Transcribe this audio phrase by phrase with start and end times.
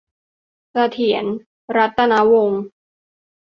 [0.71, 1.25] เสถียร
[1.77, 2.61] รัตนวงศ์